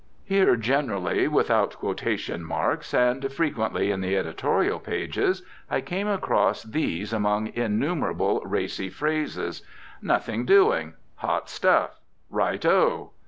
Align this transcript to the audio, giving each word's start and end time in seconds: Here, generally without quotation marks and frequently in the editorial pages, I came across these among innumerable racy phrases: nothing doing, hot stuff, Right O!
Here, 0.23 0.55
generally 0.55 1.27
without 1.27 1.75
quotation 1.77 2.43
marks 2.43 2.91
and 2.91 3.31
frequently 3.31 3.91
in 3.91 4.01
the 4.01 4.17
editorial 4.17 4.79
pages, 4.79 5.43
I 5.69 5.81
came 5.81 6.07
across 6.07 6.63
these 6.63 7.13
among 7.13 7.53
innumerable 7.53 8.41
racy 8.43 8.89
phrases: 8.89 9.61
nothing 10.01 10.43
doing, 10.43 10.95
hot 11.17 11.51
stuff, 11.51 11.99
Right 12.31 12.65
O! 12.65 13.11